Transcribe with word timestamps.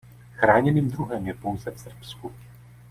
Chráněným 0.35 0.91
druhem 0.91 1.27
je 1.27 1.33
pouze 1.33 1.71
v 1.71 1.79
Srbsku. 1.79 2.31